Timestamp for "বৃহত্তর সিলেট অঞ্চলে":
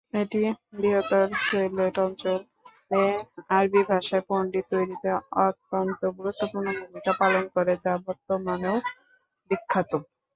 0.75-3.03